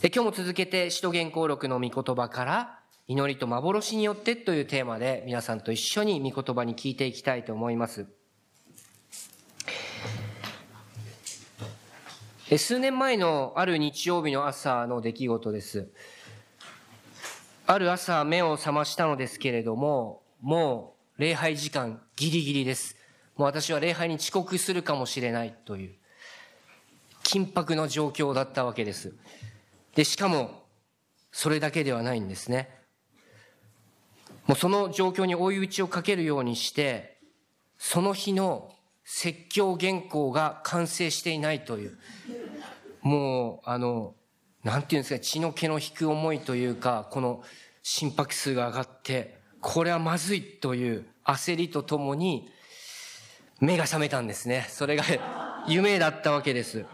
[0.00, 8.06] 今日も続けて使徒言行録の御言葉から祈りと幻によってというテーマで皆さんと一緒に御言葉に聞いていきたいと思います。
[12.56, 15.88] 数年前のある日曜日の朝の出来事です。
[17.66, 22.96] ある朝目を覚ましたのですけれども、もう礼拝時間ギリギリです。
[23.36, 25.94] もう私は礼拝に遅刻するかもしれないという
[27.24, 29.16] 緊迫の状況だったわけです。
[29.94, 30.64] で、しかも、
[31.32, 32.68] それだけではないんですね。
[34.46, 37.18] もうその状況に追い打ちをかけるようにして、
[37.76, 38.74] その日の
[39.04, 41.98] 説教原稿が完成していないという、
[43.02, 44.14] もう、あの、
[44.64, 47.42] なんていうんですか、血の気の引く思いというか、この
[47.82, 52.50] 心拍数が上がって、これはまずいという焦りとともに、
[53.60, 54.66] 目が覚めたんですね。
[54.68, 55.04] それが
[55.66, 56.84] 夢だったわけです。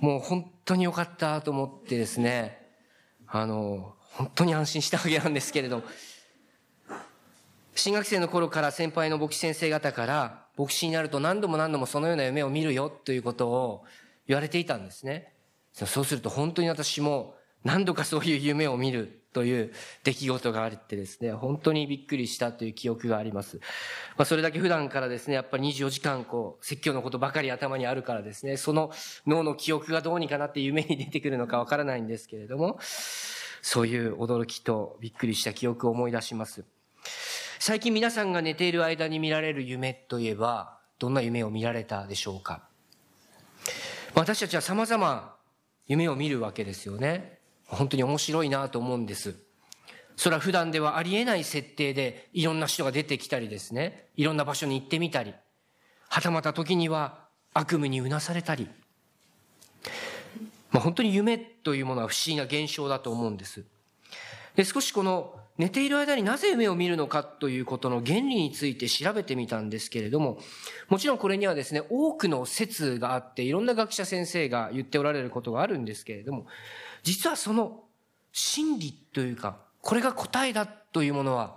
[0.00, 2.66] もう本当に良かったと思ってですね、
[3.26, 5.82] あの、本当に安心したわけなんですけれど、
[7.74, 13.84] 新学生の頃から先輩の牧師先生方から、牧師になると何度も何度もそのような夢を見るよということを
[14.26, 15.34] 言われていたんですね。
[15.74, 23.58] そうすると本当に私も何度かそういう夢を見るという出来事があってですね、本当にびっくりしたという記憶があります。
[24.16, 28.90] まあ、それだけ普段からですね、やっぱり24時間こう、説教のことばかり頭にあるからですね、その
[29.26, 32.78] 脳の記憶がどうにかなって夢に出てくるのかわからないんですけれども、
[33.62, 36.64] そういう驚きとびっくりした記憶を思い出します。
[37.58, 42.62] 最近皆さんが寝ている間に見られる夢といえば、どんな夢を見られたでしょうか？
[44.14, 45.34] 私たちは様々
[45.86, 47.39] 夢を見るわけですよね。
[47.70, 49.34] 本当に面白いなと思うんです。
[50.16, 55.32] それは普段ではありえない設定でいろんな人が出てきたりですね、いろんな場所に行ってみたり、
[56.08, 58.68] はたまた時には悪夢にうなされたり、
[60.70, 63.64] まあ、本当に夢というものは不思議な現象だと思うんです。
[64.56, 70.38] で、少しこの寝ている間になぜ夢を見るのかということの原理について調べてみたんですけれども、
[70.88, 76.46] もちろんこれにはですね、多くの説があって、いろんな学者先生が言っておられることがあるんですけれども、
[77.02, 77.84] 実はその
[78.32, 81.56] 真理というか、これが答えだというものは、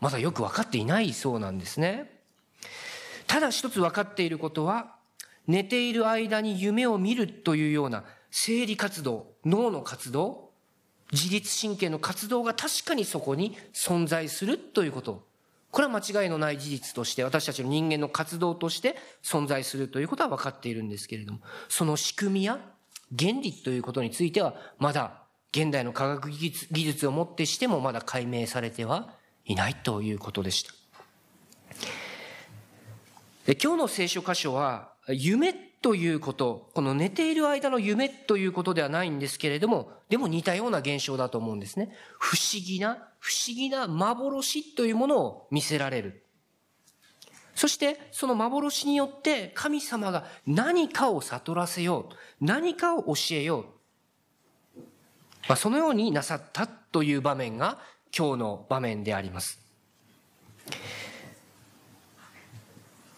[0.00, 2.10] まだよく分かっていないそうなんですね。
[3.26, 4.94] ただ一つ分かっていることは、
[5.46, 10.50] 寝ている間に夢を見るというような生理活動、脳の活動、
[11.12, 15.26] 自律神経の活動が確かにそこに存在するということ。
[15.70, 22.58] これは間違いのない事実として、私たちの人間の活動として存在するということは分かっているんですけれども、その仕組みや
[23.16, 29.14] 原理ということについては、まだ現代の科学技術技術をもってしてもまだ解明されては
[29.44, 30.72] いないということでした。
[33.46, 41.90] で今日の聖書箇所は、夢ということ、この寝ている間の夢ということではないんですけれども、でも似たような現象だと思うんですね。
[42.18, 46.24] 不思議な、不思議な幻というものを見せられる。
[47.58, 53.64] そしてその幻によって神様が何かを悟らせよう、何かを教えよ
[54.76, 54.80] う。
[55.48, 57.80] まあ、そのようになさったという場面が
[58.16, 59.60] 今日の場面であります。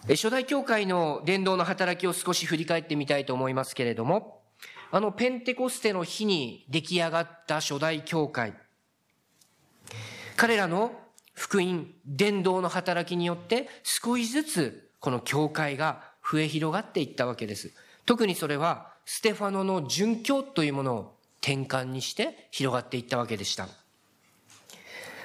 [0.09, 4.41] 初代教会の伝道の働きを少し振り返ってみたいと思いますけれども、
[4.89, 8.55] あのペンテコステの日に出来上がった初代教会、
[10.35, 11.00] 彼らの
[11.33, 17.71] 福音、伝道の働きによって少しずつこの教会が増え広がっていったわけです。
[18.05, 23.67] 特にそれはステファノの殉教というものを転換にして広がっていったわけでした。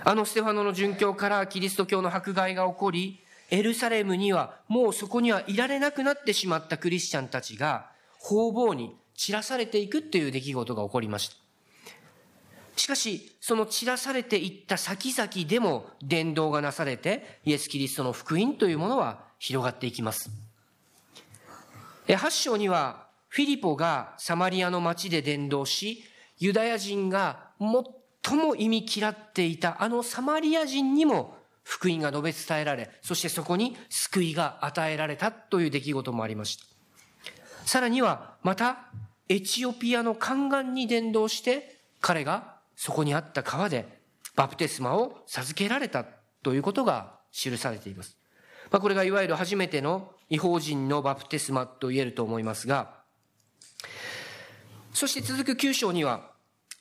[0.04, 11.45] あのステファノの殉教からキリスト教の迫害が起こり、エルサレムにはもうそこにはいられなくなってしまったクリスチャンたちが方々に散らされていくっていう出来事が起こりました。
[12.76, 20.30] しかし、その散らされていった先々でも伝道がなされて、イエス・キリストの福音というものは広がっていきます。
[22.06, 26.04] 8章には、フィリポがサマリアの町で伝道し、
[26.38, 27.50] ユダヤ人が
[28.22, 36.64] 最も意味嫌っていたあのサマリア人にも福音が述べ伝えられ、そしてそこに救いが与えられたという出来事もありました。
[37.64, 38.90] さらには、また、
[39.28, 43.88] エチオピアの宦官に伝道して、彼がそこにあった川で
[44.36, 46.04] バプテスマを授けられた
[46.42, 48.16] ということが記されています。
[48.70, 52.96] まあ、これがいわゆる初めての違法人のバプテスマと言えると思いますが、
[54.92, 56.30] そして続く9章には、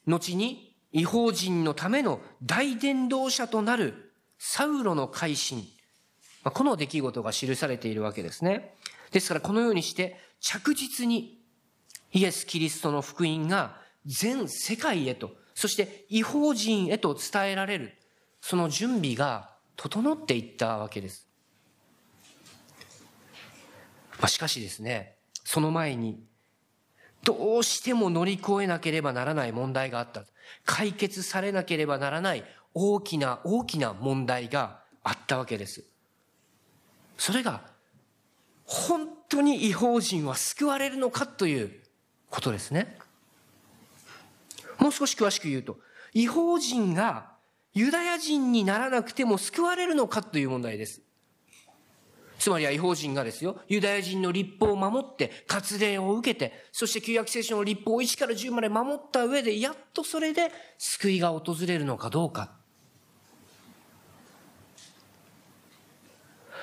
[0.05, 5.67] 後に違法人のための大伝道者となるサウロの改心、
[6.43, 8.75] まあ、この出来事が記されているわけですね。
[9.11, 11.41] ですからこのようにして着実に
[12.13, 17.93] イエス・キリストの福音が全世界へと、そして違法人へと伝えられる、
[18.41, 21.27] その準備が整っていったわけです。
[24.19, 25.15] まあ、しかしですね、
[25.45, 26.21] その前に、
[27.23, 30.25] どうしても乗り越えなければならない問題があった。
[30.65, 32.43] 解決されなければならない
[32.73, 35.85] 大きな大きな問題があったわけです。
[37.17, 37.61] それが、
[38.65, 41.71] 本当に違法人は救われるのかという
[42.29, 42.97] ことですね。
[44.79, 45.79] もう少し詳しく言うと、
[46.13, 47.31] 違法人が
[47.73, 51.01] ユダヤ人にならなくても救われるのかという問題です。
[52.37, 62.51] つまりは違法人がですよ、ユダヤ人の立法を守って、割礼を受けて、そして旧約聖書の立法を1から10まで守った上で、やっとそれで救いが訪れるのかどうか。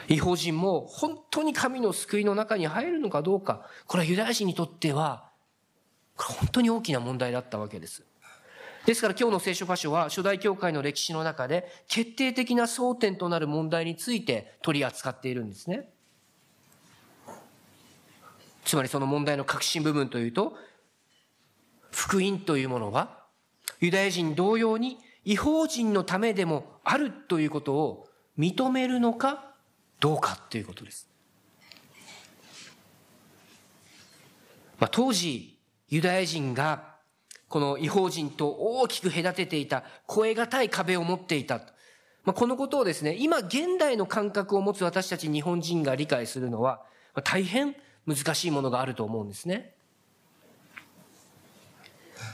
[0.09, 3.67] 違法人も本当に神の救いの中に入るのかどうか。
[3.87, 5.32] これはユダヤ人にとっては、
[6.27, 8.05] 本当に大きな問題だったわけです。
[8.87, 15.89] ですから今日の聖書箇所は初代教会の歴史の中で決定的な争点となる問題について取り扱っているんですね。
[18.65, 20.57] つまりその問題の核心部分というと、
[21.91, 23.25] 福音というものは
[23.81, 28.09] ユダヤ人同様に違法人のためでもあるということを
[28.39, 29.55] 認めるのか
[30.01, 31.09] どうかということです。
[34.81, 35.52] まあ、当時
[35.93, 36.95] ユダヤ人が
[37.49, 41.57] この違法人と大きく隔てていた、超え難い壁を持っていた。
[42.25, 46.81] まあ、このことをですね、今現代の感覚を持つ私たち日本人が理解するのは、
[47.25, 49.75] 大変難しいものがあると思うんですね。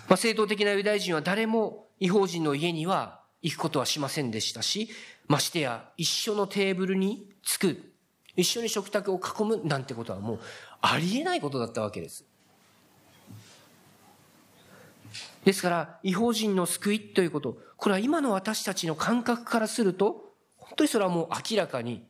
[0.08, 4.88] まあ、正当的なユダヤ人は誰も違法人の家には行くことはしませんでしたし、
[5.26, 7.92] ましてや一緒のテーブルに着く、
[8.36, 10.40] 一緒に食卓を囲むなんてことはもう
[10.80, 12.27] ありえないことだったわけです。
[15.48, 22.06] ですから、違法人の救いということ、これは今の私たちの感覚からすると、本当にそれはもう明らかに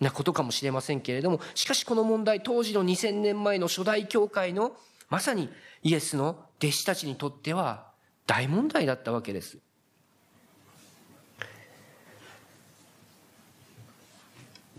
[0.00, 4.72] なことかもしれませんけれども、しかしこの問題、当時の2000年前の初代教会の、
[5.08, 5.50] まさに
[5.84, 7.92] イエスの弟子たちにとっては
[8.26, 9.58] 大問題だったわけです。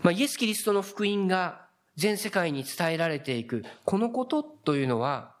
[0.02, 1.64] まあ、イエス・キリストの福音が
[1.96, 5.32] 全世界に伝えられていく、このことというのは、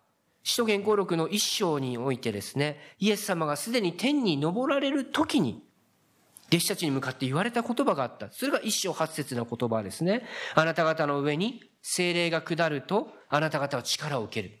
[0.44, 5.62] 使徒言行録の一章においてですね、イエス様がすでに天に昇られる時に、
[6.48, 8.30] 弟子たちに向かって言われた言葉があった。
[8.30, 10.26] それが一章八節の言葉ですね。
[10.54, 14.58] あなた方の上に精霊が下ると、あなた方は力を受ける。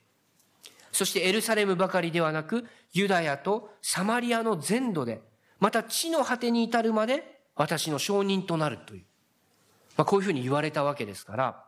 [0.92, 5.20] そしてエルサレムばかりではなく、ユダヤとサマリアの全土で、
[5.58, 9.04] また地の果てに至るまで私の証人となるという。
[9.96, 11.64] まあ、こういうふうに言われたわけですから、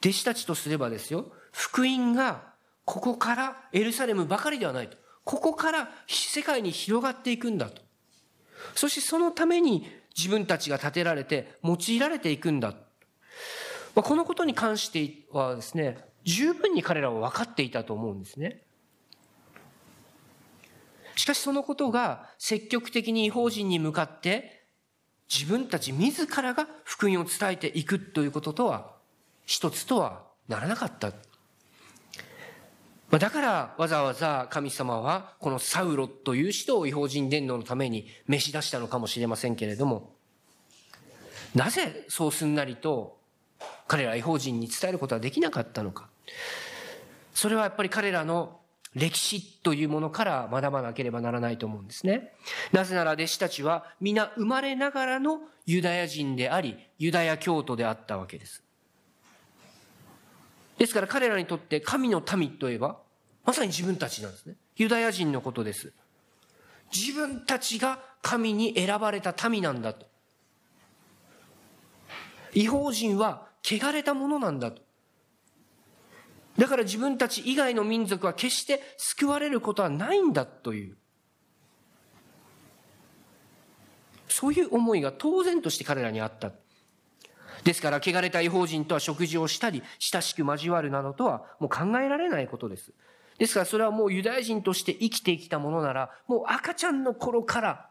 [0.00, 2.51] 弟子たちとすればですよ、福音が
[2.84, 4.96] ここからエルサレムばかりではないと。
[5.24, 7.80] ここから世界に広がっていくんだと。
[8.74, 9.86] そしてそのために
[10.16, 12.70] 自分たちが建てられて用いられていくんだ。
[13.94, 18.62] まあこのことに関してはですね、十分に彼らは分かっていたと思うんですね。
[21.16, 24.64] しかしそのことが積極的に違法人に向かって
[25.32, 28.92] 自分たち自らが福音を伝えていくということとは
[29.46, 31.12] 一つとはならなかった。
[33.18, 40.14] だからわざわざ神様はこのサウロという人を違法人伝道のために召し出したのかもしれませんけれども、
[41.54, 43.18] なぜそうすんなりと
[43.86, 46.08] 彼ら違法人に伝えることはできなかったのか。
[47.34, 48.60] それはやっぱり彼らの
[48.94, 52.32] 歴史というものから学ばなければならないと思うんですね。
[52.72, 58.62] なぜなら弟子たちは皆生まれながらのユダヤ人であり、ユダヤ教徒であったわけです。
[60.78, 62.98] ですから彼らにとって神の民といえば、
[63.44, 64.54] まさに自分たちなんですね。
[64.76, 65.92] ユダヤ人のことです。
[66.94, 70.06] 自分たちが神に選ばれた民なんだと。
[72.54, 74.82] 違法人は汚れたものなんだと。
[76.58, 80.96] だから自分たち以外の民族は決して救われることはないんだという。
[84.28, 86.52] そういう思いが当然として彼らにあった。
[87.64, 92.92] ですから、汚れた違法人とは食事をしたり、親しく交わるなどとはもう考えられないことです。
[93.42, 97.88] ですからそれはもうユダヤ人として生きてきたものなら、もう赤ちゃんの頃から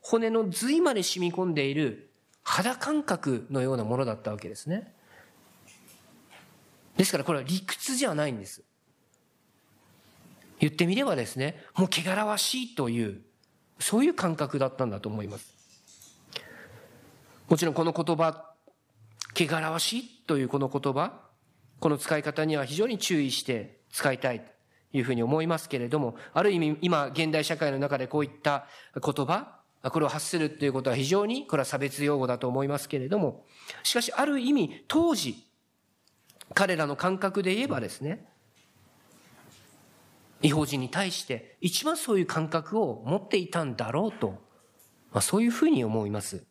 [0.00, 2.12] 骨の髄まで染み込んでいる
[2.44, 4.94] 肌感覚のようなものだったわけですね。
[6.96, 8.62] ですからこれは理屈じゃないんです。
[10.60, 13.22] 言ってみればですね、もう汚らわしいという、
[13.80, 15.52] そういう感覚だったんだと思います。
[17.48, 18.54] もちろんこの言葉
[19.36, 21.22] 汚らわしいというこの言葉、
[21.80, 24.52] この使い方には非常に注意して使いたい。
[24.92, 33.44] いうふうに思いますけれども、ある意味今現代社会の中でこういった言葉、これを発するということは非常にこれは差別用語だと思いますけれども、
[33.82, 35.46] しかしある意味当時、
[36.54, 38.28] 彼らの感覚で言えばですね、
[40.42, 44.30] 違法人に対して一番そういう感覚を持っていたんだろうと、
[45.12, 46.44] まあ、そういうふうに思います。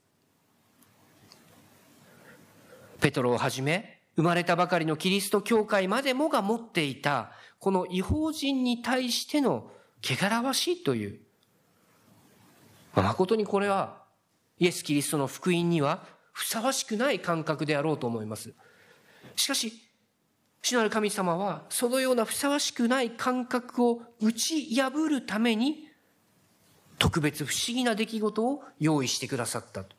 [3.01, 7.31] ペトロをはじめ、生まれたばかりのキリスト教会までもが持っていた、
[7.61, 9.69] この違法人に対しての
[10.03, 11.19] 汚らわしいという、
[12.95, 14.01] まあ、誠にこれは
[14.57, 18.51] イエス・キリストの福音にはふさわしくない感覚であろうと思います。
[19.35, 19.73] しかし、
[20.63, 25.87] 主なる神様は、そのようなふさわしくない感覚を打ち破るために、
[26.97, 29.95] 特別不思議な出来事を用意してくださったと。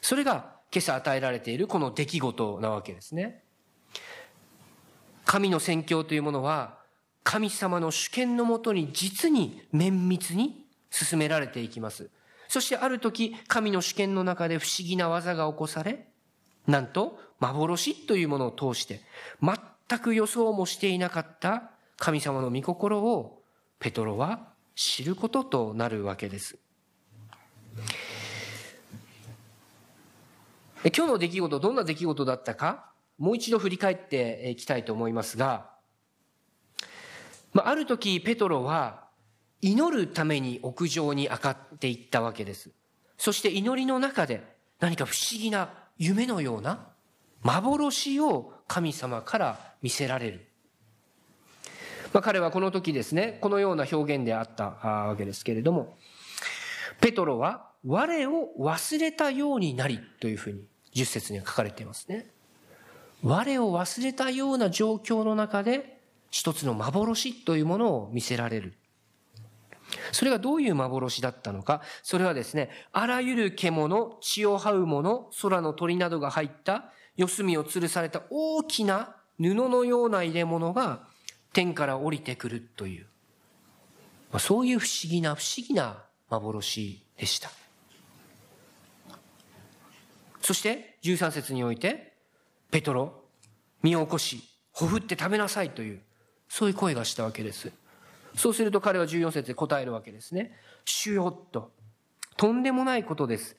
[0.00, 3.42] それが今朝与えられているこの出来事なわけですね。
[5.24, 6.83] 神の宣教というものは、
[7.24, 12.10] 神様の主権のもとに実に綿密に進められていきます。
[12.48, 16.06] そしてある時、神の主権の中で不思議な技が起こされ、
[16.68, 19.00] なんと幻というものを通して、
[19.42, 23.42] 全く予想もしていなかった神様の御心を
[23.80, 26.58] ペトロは知ることとなるわけです。
[30.94, 35.73] 今日の出来事、どんな出来事だったか、もう一度振り返っていきたいと思いますが、
[37.54, 39.04] まあ、ある時、ペトロは
[39.62, 42.70] 祈るために屋上に上がっていったわけです。
[43.16, 44.42] そして祈りの中で
[44.80, 46.88] 何か不思議な夢のような
[47.42, 50.46] 幻を神様から見せられる。
[52.12, 55.96] まあ、彼はこの時ですね、このような表現であったわけですけれども、
[57.00, 62.26] ペトロは我を忘れたようになりというふうに10節には書かれていますね。
[63.22, 65.93] 我を忘れたような状況の中で
[66.34, 68.74] 一つの幻というものを見せられる。
[70.10, 71.80] それがどういう幻だったのか？
[72.02, 81.06] それはですね、あらゆる獣、血を這うもの、空の鳥などが入った四隅を吊るされた大きな布のような入れ物が
[81.52, 83.06] 天から降りてくるという、
[84.32, 87.48] まあそういう不思議な不思議な幻でした。
[90.40, 92.12] そして13節において、
[92.72, 93.22] ペトロ、
[93.84, 96.00] 身を起こし、ほふって食べなさいという、
[96.48, 97.72] そういう声がしたわけです。
[98.36, 100.52] そうすると彼は14節で答えるわけですね。
[100.84, 101.70] 主よっと。
[102.36, 103.56] とんでもないことです。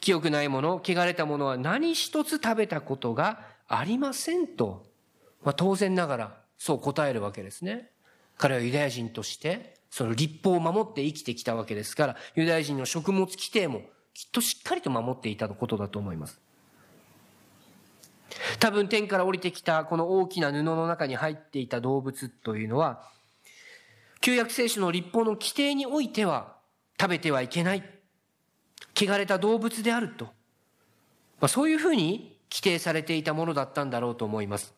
[0.00, 4.84] 清くないもの、汚れたものは何一つ食べたことがありませんと、
[5.44, 7.90] まあ、当然ながらそう答えるわけですね。
[8.36, 13.82] 彼はユダヤ人としてその立法を守って生きてきたわけですから、ユダヤ人の食物規定も
[14.14, 16.40] きっとしっかりと守っていたことだと思います。
[18.58, 23.08] 多分天から降りてきたこの大きな布の中に入っていた動物というのは、
[24.20, 26.56] 旧約聖書の立法の規定においては
[27.00, 27.82] 食べてはいけない。
[28.94, 30.26] 汚れた動物であると。
[30.26, 34.74] まあ、そういうふうに規定されていたものだったんだろうと思います。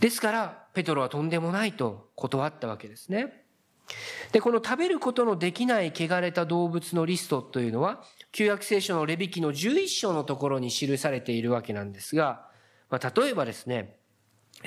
[0.00, 3.44] ですから、ペトロはとんでもないと断ったわけですね。
[4.32, 8.02] で、この食べることのできない汚れた動物のリストというのは、
[8.32, 12.46] 旧約聖書のレビ記の11章のところに記されているわけなんですが、
[12.90, 13.96] まあ、例えばですね、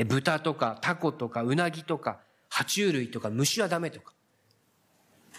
[0.07, 2.19] 豚とかタコとかウナギとか
[2.51, 4.13] 爬虫類とか虫はダメとか、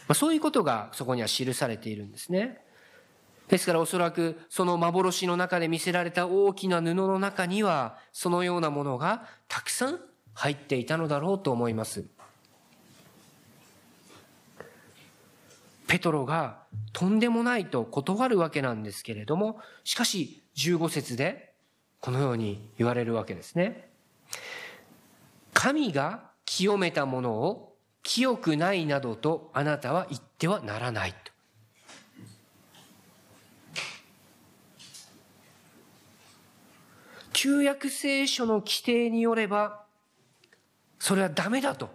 [0.09, 2.59] まあ、そういうことがそこには記されているんですね。
[3.49, 10.01] ですからおそらくその幻の中で見せられた大きな布の中にはそのようなものがたくさん
[10.35, 12.07] 入っていたのだろうと思います。
[15.93, 16.63] ペトロが
[16.95, 21.53] とんでもないと断るわけなんですけれども、しかし15節で
[22.01, 23.91] このように言われるわけですね。
[25.53, 31.31] 神が清めたものを清くないなどとあなたは言ってはならないと。
[37.35, 39.85] 旧約聖書の規定によれば、
[40.99, 41.91] それはダメだと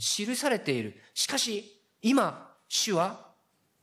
[0.00, 1.00] 記されている。
[1.14, 3.25] しかし、今、主は、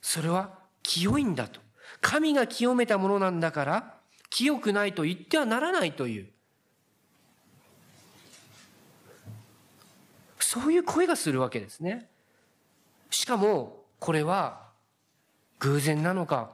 [0.03, 1.61] それは清いんだと。
[2.01, 3.93] 神が清めたものなんだから、
[4.29, 6.27] 清くないと言ってはならないという。
[10.39, 12.09] そういう声がするわけですね。
[13.09, 14.67] しかも、これは
[15.59, 16.51] 偶然なのか、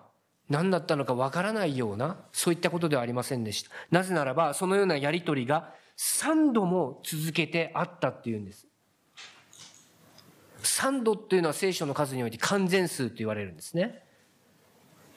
[0.47, 3.71] 何だったのかわからないような、そういったことではありませんでした。
[3.89, 8.68] なぜならば、そのようなやりとりが3度も続けてあったっていうんです。
[10.79, 14.01] 3度っていうのは聖書の数において完全数と言われるんですね。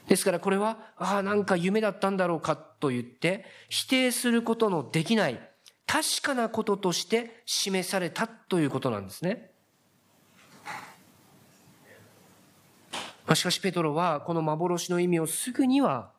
[0.09, 5.41] ですからこれは、ああ、なんか夢だったんだろうかと言って、否定することのできない
[5.87, 9.53] 確かなこととして示されたということなんですね。
[13.35, 16.11] しかしペトロはこの幻の意味をすぐには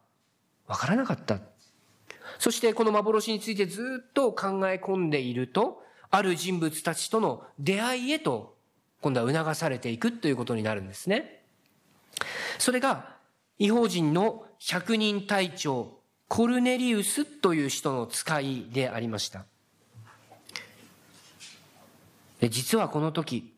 [0.67, 1.39] わからなかった。
[2.39, 8.52] そしてこの幻についてずっと考え込んでいると、ある人物たちとの出会いへと
[9.03, 11.43] 今度は促されていくということになるんですね。
[12.57, 13.17] それが
[13.59, 19.45] 違法人の百人隊長コルネリウスという人の使いでありました。
[22.49, 23.53] 実はこの時、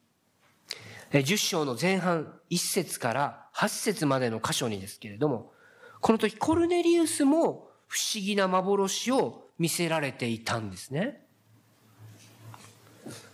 [1.11, 5.53] 10章の前半1節から8節までの箇所にですけれども、
[6.01, 11.23] この時コルネリウスも不思議な幻を見せられていたんですね。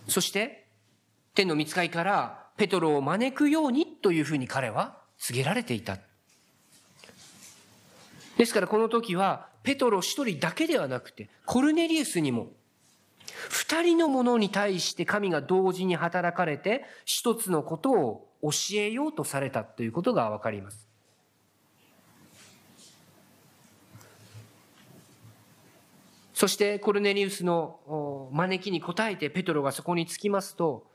[0.08, 0.61] そして、
[1.34, 5.98] 天の見つかりからペトロを招くようにというふうに彼は告げられていた。
[8.36, 12.48] ですからこの時は、ペトロ一人だけではなくて、コルネリウスにも、
[13.48, 20.88] 二人の者に対して神が同時に働かれて、一つのことを教えようとされたということがわかります。
[26.34, 30.90] そしてコルネリウスの招きに応えてペトロがそこに着きますと、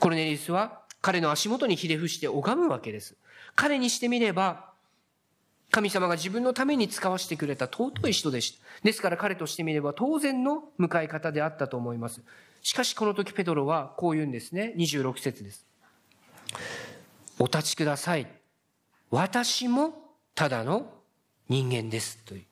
[0.00, 3.16] コルネリウスは彼の足元にひれ伏して拝むわけです。
[3.54, 4.70] 彼にしてみれば、
[5.70, 8.64] 神様が自分のために使わせてくれた尊い人でした。
[8.82, 12.22] ですから彼としてみれば当然の迎え方であったと思います。
[12.62, 14.74] しかしこの時ペトロはこう言うんですね。
[14.76, 15.64] 26節です。
[17.38, 18.26] お立ちください。
[19.10, 19.94] 私も
[20.34, 20.90] ただの
[21.48, 22.18] 人間です。
[22.24, 22.49] という。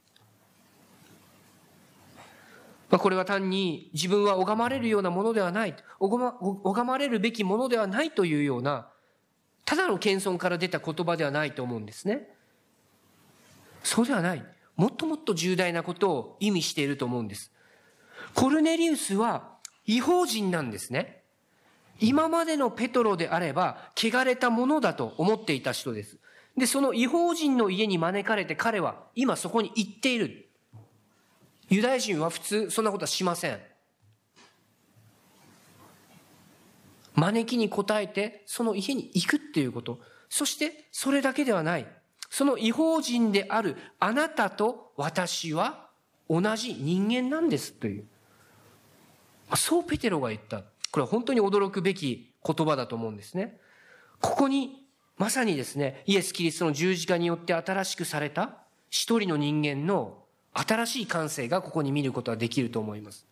[2.90, 8.88] まあ、これは単に自分は拝まれるようなものではない、拝まれるべきものではないというような、
[9.64, 12.28] ただの謙遜から出た言葉ではないと思うんですね。
[13.83, 14.45] そうではない。
[14.76, 17.52] もっともっと重大なことを意味していると思うんです。
[18.34, 21.23] コルネリウスは違法人なんですね。
[22.00, 26.19] 今までのペトロであれば、汚れたものだと思っていた人です。
[26.56, 30.48] で、その違法人の家に招かれて彼は今そこに行っている。
[31.71, 33.61] ユダヤ人は普通そんなことはしません。
[37.15, 40.00] 招きに応えてその家に行くっていうこと。
[40.28, 41.87] そしてそれだけではない。
[42.31, 45.89] その違法人であるあなたと私は
[46.28, 48.07] 同じ人間なんですという。
[49.57, 50.63] そうペテロが言った。
[50.91, 53.59] これは本当に驚くべき言葉だと思うんですね。
[54.21, 60.23] ここにまさにですね、イエス・キリストの十字架によって新しくされた一人の人間の
[60.66, 63.26] 新しい感性がここに見ることはできると思います。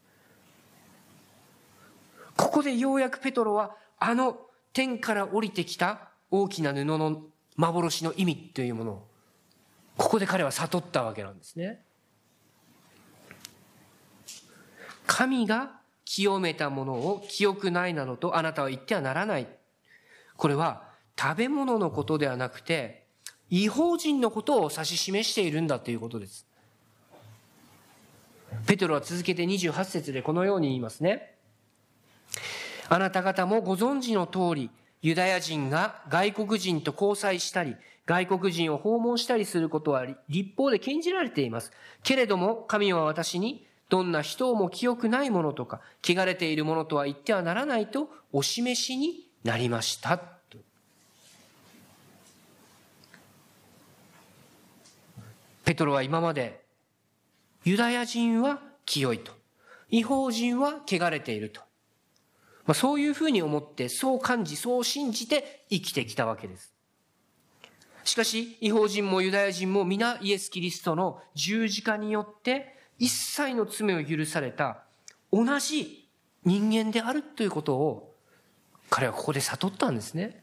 [2.36, 4.38] ここでようやくペトロはあの
[4.72, 7.22] 天から降りてきた大きな布の
[7.56, 9.06] 幻の意味というものを、
[9.96, 11.82] ここで彼は悟ったわけなんですね。
[15.06, 19.48] 神が清めたものを記憶ないなどとあなたは言ってはならない。
[20.36, 20.84] これは
[21.18, 23.06] 食べ物のことではなくて、
[23.48, 26.46] 違法人のことを指し示しているんだということです。
[28.66, 31.34] ペトロは続けて28節でこのように言いますね。
[32.88, 34.70] あなた方もご存知の通り、
[35.02, 41.72] ユダヤ人が外国人と交際したり、外国人を訪問したりすることは立法で禁じられています。
[42.02, 50.20] けれども、神は私に、どんな人をも清くないものとか、汚れているものとは言ってはならないとお示しになりました。
[55.64, 56.65] ペトロは今まで、
[57.66, 59.32] ユダヤ人は清いと。
[59.90, 61.60] 違法人は汚れていると。
[62.64, 66.72] まあ、そういうふうに思って、そう感じ、そう信じて生きてきたわけです。
[68.04, 74.84] しかし、違法人もユダヤ人も皆イエス・キリストの十字架によって一切の罪を許された
[75.32, 76.08] 同じ
[76.44, 78.14] 人間であるということを
[78.90, 80.40] 彼はここで悟ったんですね。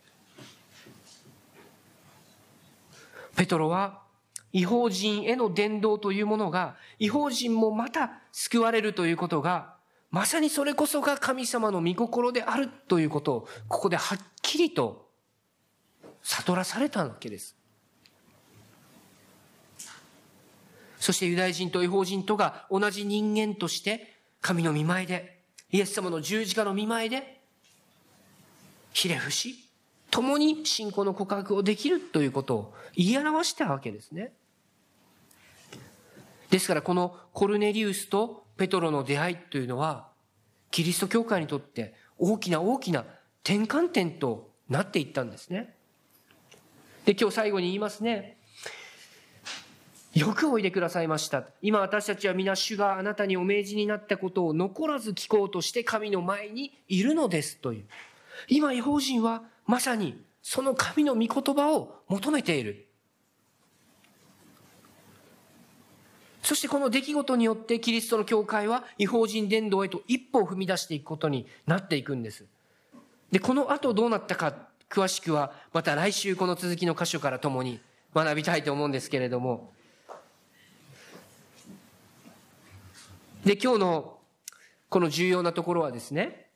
[3.38, 4.03] ペトロは
[4.54, 9.74] 違法人への伝道というものが違法人もまた救われるということが
[10.14, 15.10] まさにそれこそが神様の御心であるということを、ここではっきりと
[16.22, 17.56] 悟らされたわけです。
[21.00, 25.40] そしてユダヤ人と違法人とが同じ人間として神の見前で、
[25.72, 27.42] イエス様の十字架の見前で、
[28.94, 29.68] ひれ伏し、
[30.12, 34.32] 共に信仰の告白をできるということを言い表したわけですね。
[36.54, 40.10] ですからこのコルネリウスとペトロの出会いというのは、
[40.70, 43.06] キリスト教会にとって大きな大きな
[43.44, 45.74] 転換点となっていったんですね。
[47.06, 48.38] で、今日最後に言いますね。
[50.14, 51.44] よくおいでくださいました。
[51.64, 57.86] 今私たちは皆主があなたにお命じになったことを残らず聞こうとして神の前にいるのですという。
[58.48, 62.90] 今違法人はまさにその神の御言葉を求めている。
[66.44, 72.46] そしてこの出来事によってキリストの教会は違法人伝道へと一歩を踏み出していくことになっていくんです。
[73.32, 74.54] で、この後どうなったか、
[74.90, 77.80] 詳しくはまた来週この続きの箇所から共に
[78.14, 79.72] 学びたいと思うんですけれども。
[83.46, 84.18] で、今日の
[84.90, 86.48] この重要なところはですね、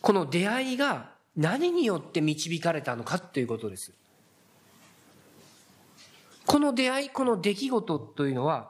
[0.00, 3.92] この出会いが何によって導かれたのかということです。
[6.46, 8.69] この出会い、この出来事というのは、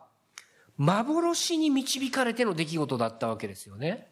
[0.80, 4.08] 幻に導かれての出来事だったわけですよね。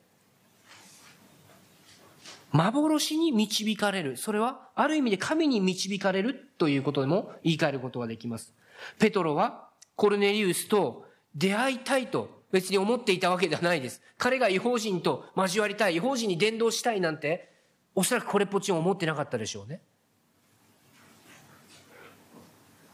[2.52, 4.18] 幻に導かれる。
[4.18, 8.52] それは、ある意味で神に導かれるということでも言い換えることができます。
[8.98, 14.02] ペトロは、コルネリウスと出会いたいと別に思っていたわけではないです。
[14.18, 17.50] 彼が違法人と交わりたい、違法人に伝道したいなんて、
[17.94, 19.80] おそらくこれっぽっちも思ってなかったでしょうね。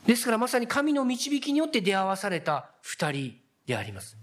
[0.07, 4.17] ですからまさに神の導きによって出会わされた二人であります。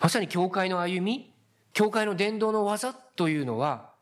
[0.00, 1.32] まさに教会の歩み、
[1.72, 3.92] 教会の伝道の技というのは、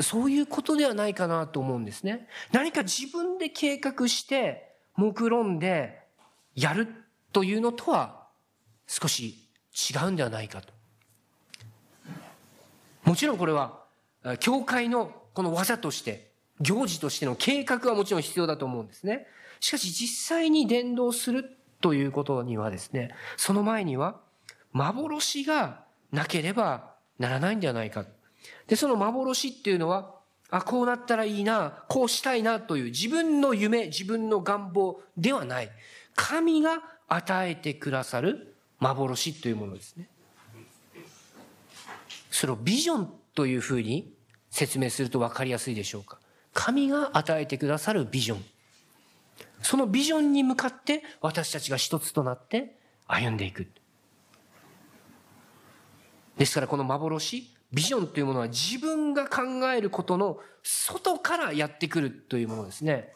[0.00, 2.28] そういうことではないかなと思うんですね。
[2.52, 6.00] 何か自分で計画して、目論んで
[6.54, 6.88] やる
[7.32, 8.26] というのとは
[8.86, 10.72] 少し違うんではないかと。
[13.04, 13.80] もちろんこれは、
[14.40, 19.26] 教会のこの技として、行事としての計画はもちろん必要だと思うんですね。
[19.60, 24.20] しかし実際に伝道するということにはですね、その前には
[24.72, 28.04] 幻がなければならないんではないか。
[28.66, 30.14] で、その幻っていうのは、
[30.50, 35.70] あ、こうなったらいいな、こうしたいなという自分の夢、自分の願望ではない。
[36.14, 40.08] 神が与えてくださる幻というものですね。
[42.30, 44.12] それをビジョンというふうに
[44.50, 46.18] 説明すると分かりやすいでしょうか。
[46.52, 48.44] 神が与えてくださるビジョン。
[49.62, 53.66] そのビジョンに向かって私たちが一つとなって歩んでいく。
[56.36, 59.42] ですからこの幻、ビジョンというものは自分が考
[59.72, 63.12] えることの外からやってくるというものですね。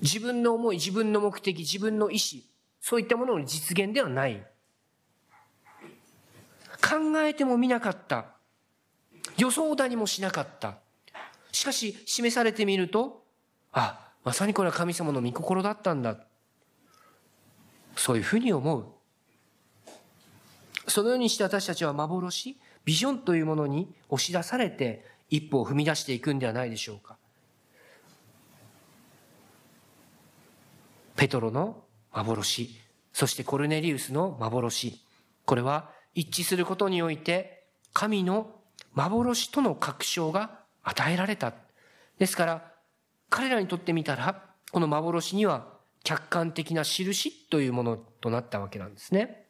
[0.00, 2.42] 自分の思い、自分の目的、自分の意思、
[2.80, 4.44] そういったものの実現ではない。
[6.82, 8.26] 考えてもみなかった。
[9.38, 10.78] 予想だにもしなかった。
[11.52, 13.24] しかし、示されてみると、
[13.72, 16.16] あ、まさにこれは神様の御心だったんだ。
[17.96, 18.86] そういうふうに思う。
[20.86, 27.16] そのようにして私たちは幻、ビジョンというものに押し出されて一歩を踏み出していくんではないでしょうか。
[31.16, 32.70] ペトロの幻、
[33.12, 35.00] そしてコルネリウスの幻。
[35.44, 38.50] これは一致することにおいて神の
[38.94, 41.52] 幻との確証が与えられた。
[42.18, 42.73] ですから
[43.34, 45.66] 彼らにとってみたら、この幻には
[46.04, 49.44] 客観的な印というものとなったわけなんですね。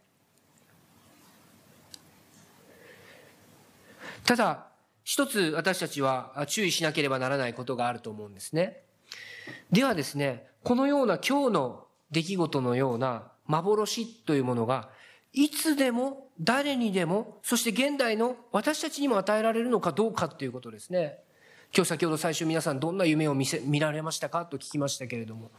[4.25, 4.69] ただ、
[5.03, 8.85] 一つ私たちは注意しなければならないことがあると思うんですね。
[9.71, 14.89] ではですね、このような今日の出来事のような幻というものが、
[15.35, 21.19] いつでも誰にでも、そして現代の私たちにも与えられるのかどうかということですね。
[21.77, 24.47] 今日先ほど最初皆さんどんな夢を見せ、見られましたか？
[24.47, 25.51] と聞きましたけれども、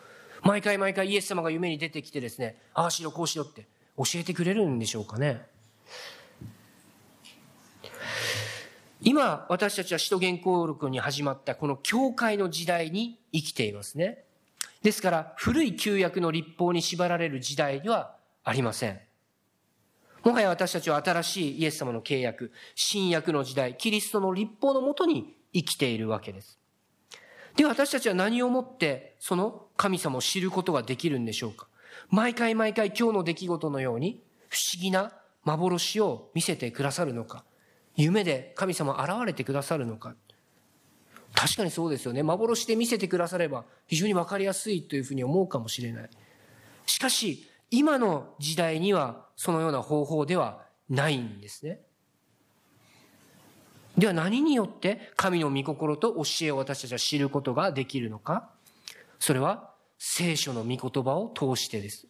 [0.43, 5.41] 毎回毎回イエス様が夢に出てきてですね、ああしろこうしろって教えてくれるんでしょうかね？
[9.01, 14.23] 今、私たちは使徒原稿録に始まったこの教会の時代に生きていますね。
[14.83, 19.01] ですから、古い旧約の立法に縛られる時代ではありません。
[20.23, 26.59] もはや私たちは新しいイエス様の契約、新約の時代、キリストの立法のもとに生きているわけです。
[27.55, 31.67] では私たちは何をもってその神様を知ることができるんでしょうか？
[32.09, 35.13] 毎回毎回今日の出来事のように不思議な
[35.45, 37.45] 幻を見せてくださるのか？
[37.95, 40.15] 夢で神様現れてくださるのか？
[41.33, 42.23] 確かにそうですよね。
[42.23, 46.09] 幻で見せてくだされば非常にわかりやすいというふうに思うかもしれない。
[46.85, 51.79] しかし、今の時代にはそのような方法ではないんですね。
[53.97, 58.49] では何によって神の御心と教えを私たちは知ることができるのか？
[59.19, 62.05] それは聖書の御言葉を通してです。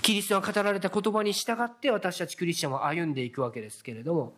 [0.00, 4.34] キリストが語られた言葉に従って私たちクリスチャンは歩んでいくわけですけれども、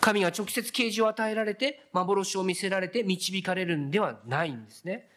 [0.00, 5.08] 神が直接啓示を与えられて、幻を見せられて導かれるんではないんですね。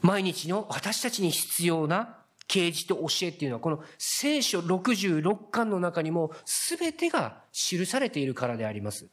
[0.00, 9.06] 毎日の私たちに必要な啓示と教えっていうのは、この聖書66巻の中にも全てが記されているからであります。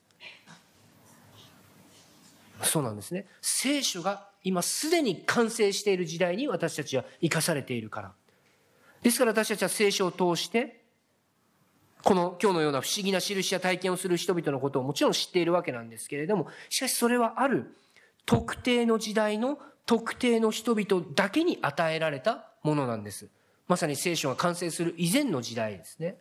[2.64, 3.26] そうなんですね。
[3.42, 8.12] 聖書が今すでに完成している時代に私たちは生かされているから。
[9.02, 10.82] ですから私たちは聖書を通して、
[12.04, 17.76] この今日のような不思議な印や体験をする人々のことをもちろん知っているわけなんですけれども、しかしそれはある
[18.26, 23.30] 特定の時代の特定の人々だけに与えられたものなんです。
[23.68, 26.18] まさに聖書が完成する以前の時代ですね。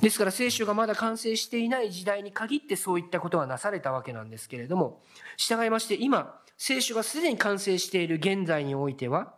[0.00, 5.00] ですから聖書がまだ完成していない時代に限ってそういったことがなされたわけなんですけれども、
[5.36, 9.34] 従いまして今、聖書がすでに完成している現在においては、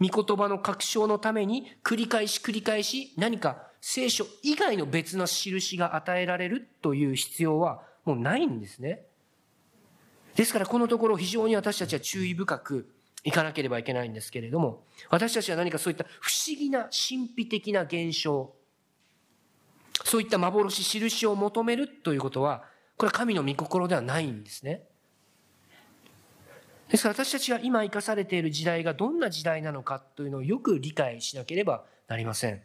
[0.00, 9.06] 御言葉の確証のために繰り返し繰り返し何か聖書以外の別な印が与えられるという必要はもうないんですね。
[10.34, 18.54] ですからこのところ非常に私たちは注意深くいかなければいけないんですけれども、私たちは何かそういった不思議な神秘的な現象、
[20.04, 22.64] そういった幻、印を求めるということは、
[22.96, 24.82] これは神の御心ではないんですね。
[26.88, 32.60] ですから私たちが今生かされている時代がどんな時代なのかというのをよく理解しなければなりません。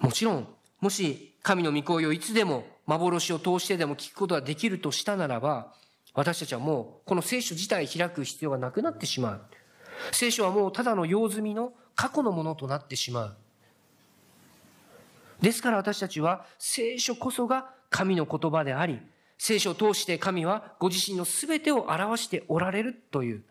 [0.00, 0.48] もちろん、
[0.80, 5.72] もし神の御声をいつでも幻を通してでも聞くことができるとしたならば、
[6.14, 9.40] 私たちはもうこの聖書自体開く必要がなくなってしまう。
[10.12, 13.36] 聖書はもうただの用済みの過去のものとなってしまう。
[15.40, 19.00] ですから私たちは聖書こそが神の言葉であり、
[19.38, 23.42] 聖書を通して神はご自身の全てを表しておられるという、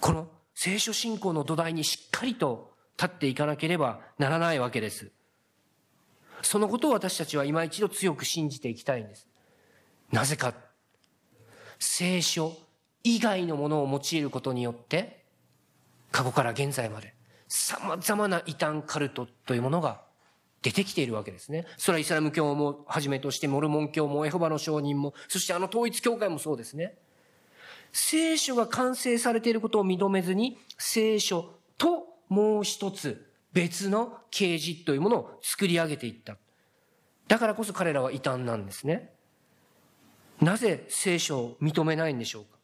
[0.00, 5.10] この聖書信仰の土台にしっかりと立っていかなければならないわけです。
[6.44, 9.26] そのことを私たちは今一度強く信じていきたいんです。
[10.12, 10.54] なぜか、
[11.78, 12.56] 聖書
[13.02, 15.24] 以外のものを用いることによって、
[16.12, 17.14] 過去から現在まで
[17.48, 20.02] 様々な異端カルトというものが
[20.62, 21.66] 出てきているわけですね。
[21.76, 26.96] それはイスラム教もはじめとして、モルモン教もエホバの証人も、そしてあの統一教会もそうですね。
[27.92, 36.36] 聖書が完成されていることを認めずに、聖書ともう一つ別の啓示というものを作り上げていった。
[37.28, 39.12] だからこそ彼らは異端なんですね。
[40.42, 42.58] なぜ聖書を認めないんでしょうか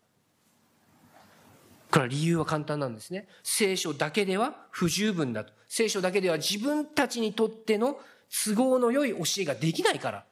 [1.93, 3.27] これは理由は簡単なんですね。
[3.43, 5.53] 聖書だけでは不十分だと。
[5.69, 7.99] 聖書だけでは自分たちにとっての
[8.29, 10.25] 都合の良い教えができないから。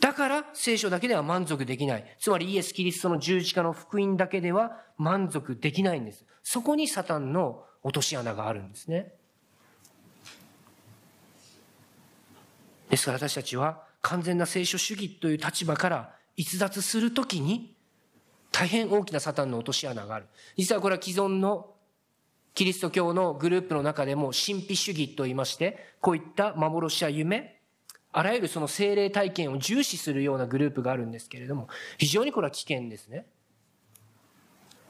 [0.00, 2.16] だから聖書だけでは満足できない。
[2.20, 6.24] つまりイエス・キリストの十字架の福音だけでは満足できないんです。
[6.42, 9.12] そこにサタンの落とし穴があるんですね。
[12.90, 17.74] ですから私たちは完全な聖書主義という立場から逸脱するときに
[18.52, 20.26] 大変大きなサタンの落とし穴がある。
[20.56, 21.74] 実はこれは既存の
[22.54, 27.60] キリスト教のグループの中でも神秘主義と言いまして、こういった幻や夢、
[28.12, 33.26] あらゆるその精霊体験を重視するようなグループがあるんですけれども、非常にこれは危険ですね。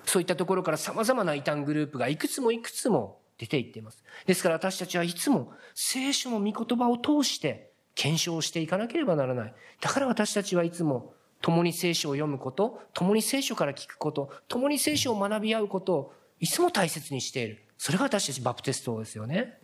[0.07, 4.03] そういったところから様々な異端グループがいくつもいくつも出ていっています。
[4.25, 9.55] ですから私たちはいつも聖書の御言葉を通して検証していかなければならない。
[9.81, 17.62] だから私たちはいつも共に聖書を読むこと、共に聖書から聞くこと、共に聖書を学び合うことをいつも大切にしている。
[17.79, 19.59] それが私たちバプテストですよね。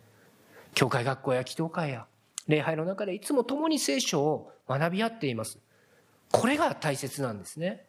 [0.75, 2.05] 教会学校や祈祷会や
[2.47, 5.59] 礼拝の中でいつも共に聖書を学び合っています。
[6.31, 7.85] これが大切なんですね。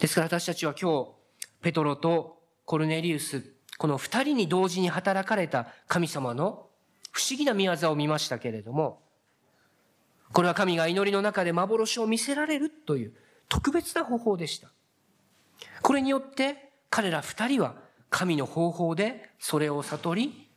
[0.00, 1.08] ですから私たちは今日、
[1.60, 3.44] ペトロとコルネリウス、
[3.76, 6.66] この二人に同時に働かれた神様の
[7.12, 9.02] 不思議な見業を見ましたけれども、
[10.32, 13.12] これは神が祈りの中で幻を見せられるという
[13.50, 14.72] 特別な方法でした。
[15.82, 17.74] これによって彼ら二人は
[18.08, 20.48] 神の方法でそれを悟り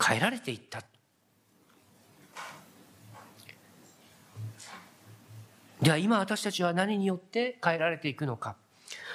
[0.00, 0.80] 変えられていった。
[5.80, 8.61] では今私たちは何によって変えられていくのか。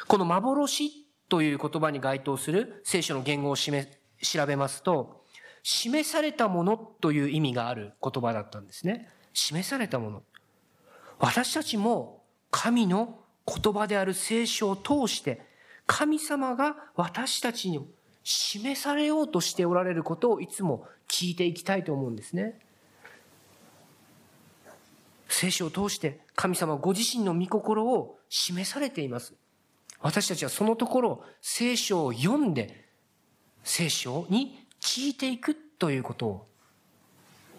[0.08, 3.72] この幻という言葉に該当する聖書の言語を調
[4.48, 5.24] べますと、
[5.63, 9.10] 示されたものという意味がある言葉だったんですね。
[9.34, 10.24] 示されたもの。
[11.20, 15.41] 私たちも神の言葉である聖書を通して、
[15.86, 17.86] 神様が私たちに
[18.24, 22.60] 示されようとしておられることをいつも聞いていきたいと思うんですね。
[25.28, 29.34] 聖書を通して神様ご自身の御心を示されています。
[30.01, 32.88] 私たちはそのところ聖書を読んで
[33.63, 36.47] 聖書に聞いていくということを、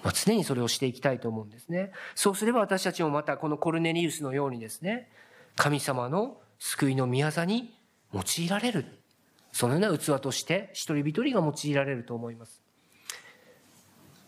[0.02, 1.92] まあ、常にそれをしていきたいと思うんですね。
[2.14, 5.10] そうすれば私たちもまたこのコルネリウスのようにですね、
[5.56, 7.74] 神様の救いの宮座に
[8.12, 8.86] 用いられる。
[9.52, 12.62] そのような器として一人一人が用いられると思います。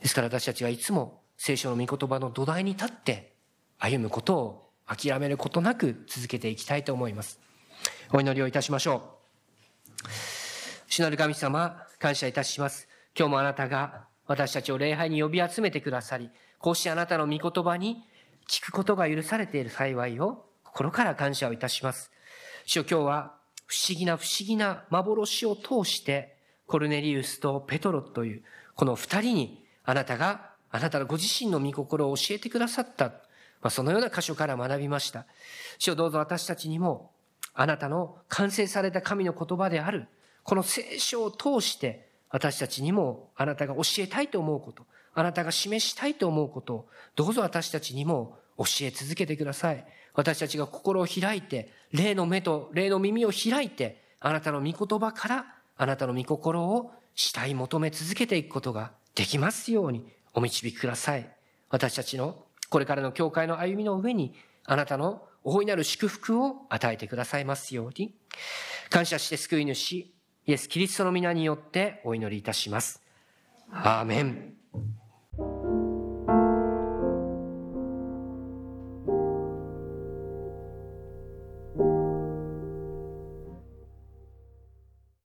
[0.02, 3.34] ですから私たちはいつも聖書の御言葉の土台に立って
[3.78, 7.38] 歩むことを諦めることなく続けていきたいと思います。
[8.12, 9.18] お祈りをいたしましょ
[10.04, 10.08] う。
[10.88, 12.88] 主なる神様、感謝いたします。
[13.16, 18.02] 今日もあなたが私たちを礼拝に呼び集めてくださり、こうしてあなたの御言葉に
[18.48, 22.10] 聞くことが許されている幸いを心から感謝をいたします。
[22.66, 23.34] 主よ今日は
[23.66, 28.42] 不思議な不思議な幻を通して、コルネリウスとペトロという
[28.74, 33.06] この二人にあなたが、あなたのご自身の御心を教えてくださった。
[33.06, 35.26] まあ、そのような箇所から学びました。
[35.78, 37.12] 主をどうぞ私たちにも、
[37.54, 40.06] あなたの完成された神の言葉である、
[40.42, 44.84] この聖書を通して、私たちにもあなたが教えたいと思うこと、
[45.14, 49.84] あなたが示したいと思うことを、どうぞ私たちにも教え続けてください。
[50.14, 61.28] 私たちが心を開いて、霊の目と霊の耳を開いて、あなたの御言葉からあなたの御心をしたい求め続けていくことができますようにお導きください。
[61.70, 64.34] 私たちのこれからの教会の歩みの上に
[64.66, 68.14] あなたの大いなる祝福を与えてくださいますように。
[68.90, 69.92] 感謝して救い主、
[70.46, 73.02] イエス・キリストの皆によってお祈りいたします。
[73.72, 74.54] アーメン。